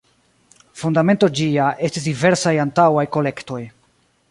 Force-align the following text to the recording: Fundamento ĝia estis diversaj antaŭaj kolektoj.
Fundamento 0.83 1.29
ĝia 1.41 1.67
estis 1.89 2.09
diversaj 2.09 2.55
antaŭaj 2.65 3.07
kolektoj. 3.19 3.63